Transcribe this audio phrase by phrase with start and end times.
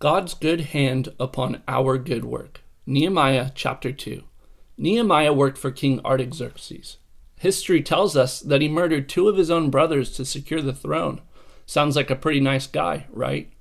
[0.00, 2.60] God's good hand upon our good work.
[2.86, 4.22] Nehemiah chapter 2.
[4.76, 6.98] Nehemiah worked for King Artaxerxes.
[7.40, 11.20] History tells us that he murdered two of his own brothers to secure the throne.
[11.66, 13.52] Sounds like a pretty nice guy, right?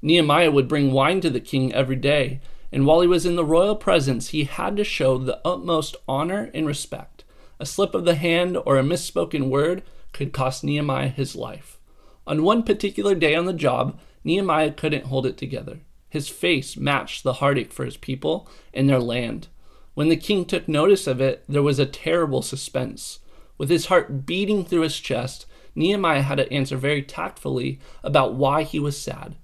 [0.00, 3.44] Nehemiah would bring wine to the king every day, and while he was in the
[3.44, 7.24] royal presence, he had to show the utmost honor and respect.
[7.58, 9.82] A slip of the hand or a misspoken word
[10.12, 11.80] could cost Nehemiah his life.
[12.28, 15.80] On one particular day on the job, Nehemiah couldn't hold it together.
[16.08, 19.48] His face matched the heartache for his people and their land.
[19.94, 23.20] When the king took notice of it, there was a terrible suspense.
[23.56, 28.62] With his heart beating through his chest, Nehemiah had to answer very tactfully about why
[28.62, 29.36] he was sad.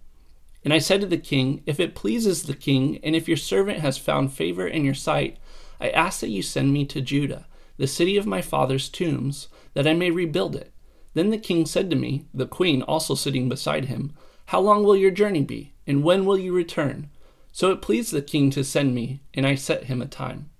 [0.65, 3.79] And I said to the king, If it pleases the king, and if your servant
[3.81, 5.39] has found favor in your sight,
[5.81, 7.47] I ask that you send me to Judah,
[7.77, 10.73] the city of my father's tombs, that I may rebuild it.
[11.15, 14.13] Then the king said to me, the queen also sitting beside him,
[14.47, 17.11] how long will your journey be, and when will you return?
[17.53, 20.51] So it pleased the king to send me, and I set him a time.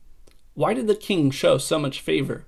[0.55, 2.47] Why did the king show so much favor?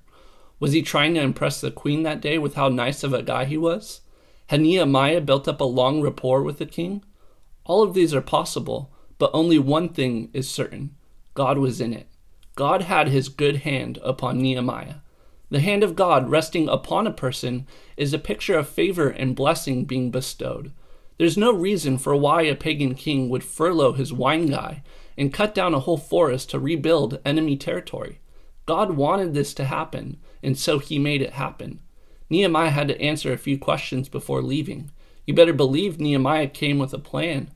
[0.58, 3.45] Was he trying to impress the queen that day with how nice of a guy
[3.45, 4.00] he was?
[4.48, 7.05] Had Nehemiah built up a long rapport with the king?
[7.64, 10.97] All of these are possible, but only one thing is certain
[11.34, 12.08] God was in it.
[12.56, 14.97] God had his good hand upon Nehemiah.
[15.50, 19.84] The hand of God resting upon a person is a picture of favor and blessing
[19.84, 20.73] being bestowed.
[21.19, 24.83] There's no reason for why a pagan king would furlough his wine guy
[25.16, 28.20] and cut down a whole forest to rebuild enemy territory.
[28.66, 31.80] God wanted this to happen, and so he made it happen.
[32.30, 34.92] Nehemiah had to answer a few questions before leaving.
[35.27, 37.50] You better believe Nehemiah came with a plan.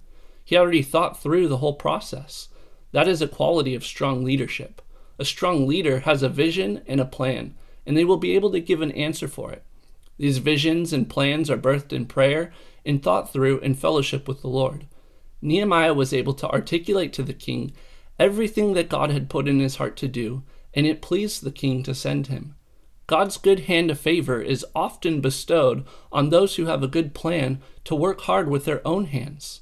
[0.44, 2.48] He already thought through the whole process.
[2.90, 4.82] That is a quality of strong leadership.
[5.18, 7.54] A strong leader has a vision and a plan,
[7.86, 9.62] and they will be able to give an answer for it.
[10.18, 12.52] These visions and plans are birthed in prayer
[12.84, 14.86] and thought through in fellowship with the Lord.
[15.40, 17.72] Nehemiah was able to articulate to the king
[18.18, 20.42] everything that God had put in his heart to do,
[20.74, 22.54] and it pleased the king to send him.
[23.06, 27.60] God's good hand of favor is often bestowed on those who have a good plan
[27.84, 29.60] to work hard with their own hands.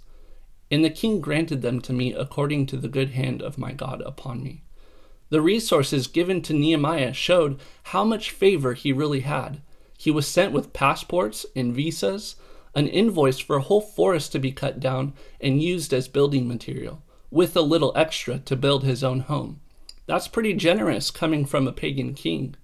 [0.71, 4.03] And the king granted them to me according to the good hand of my God
[4.03, 4.62] upon me.
[5.31, 9.62] The resources given to Nehemiah showed how much favor he really had.
[9.97, 12.37] He was sent with passports and visas,
[12.75, 17.03] an invoice for a whole forest to be cut down and used as building material,
[17.31, 19.60] with a little extra to build his own home.
[20.06, 22.56] That's pretty generous coming from a pagan king.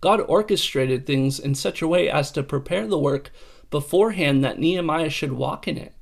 [0.00, 3.30] God orchestrated things in such a way as to prepare the work
[3.70, 5.94] beforehand that Nehemiah should walk in it.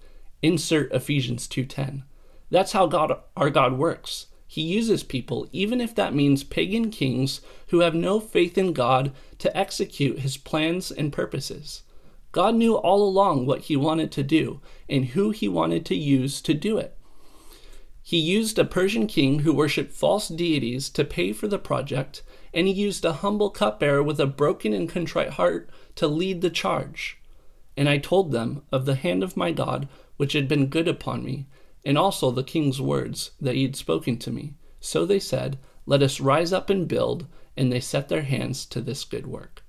[0.43, 2.05] Insert Ephesians 2:10.
[2.51, 4.27] That's how God our God works.
[4.47, 9.13] He uses people even if that means pagan kings who have no faith in God
[9.39, 11.83] to execute his plans and purposes.
[12.33, 16.41] God knew all along what he wanted to do and who he wanted to use
[16.43, 16.97] to do it.
[18.03, 22.67] He used a Persian king who worshipped false deities to pay for the project, and
[22.67, 27.19] he used a humble cupbearer with a broken and contrite heart to lead the charge.
[27.77, 31.25] And I told them of the hand of my God, which had been good upon
[31.25, 31.47] me,
[31.85, 34.55] and also the king's words that he had spoken to me.
[34.81, 37.27] So they said, Let us rise up and build,
[37.57, 39.63] and they set their hands to this good work.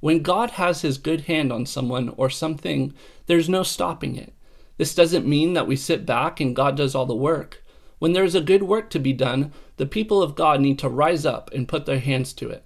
[0.00, 2.94] When God has his good hand on someone or something,
[3.26, 4.32] there's no stopping it.
[4.76, 7.62] This doesn't mean that we sit back and God does all the work.
[7.98, 11.24] When there's a good work to be done, the people of God need to rise
[11.24, 12.64] up and put their hands to it.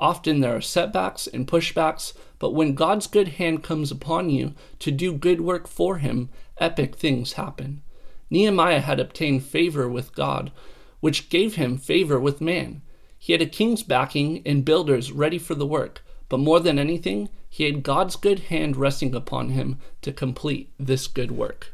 [0.00, 4.92] Often there are setbacks and pushbacks, but when God's good hand comes upon you to
[4.92, 7.82] do good work for Him, epic things happen.
[8.30, 10.52] Nehemiah had obtained favor with God,
[11.00, 12.82] which gave him favor with man.
[13.18, 17.28] He had a king's backing and builders ready for the work, but more than anything,
[17.48, 21.72] he had God's good hand resting upon him to complete this good work.